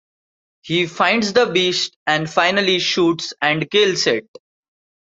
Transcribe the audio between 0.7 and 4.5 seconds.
finds the beast and finally shoots and kills it.